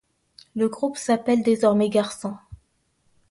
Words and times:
Le 0.55 0.67
groupe 0.67 0.97
s'appelle 0.97 1.43
désormais 1.43 1.87
Garçons. 1.89 2.35